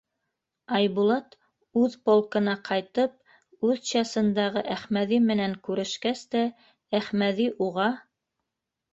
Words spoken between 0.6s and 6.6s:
Айбулат, үҙ полкына ҡайтып, үҙ часындағы Әхмәҙи менән күрешкәс тә,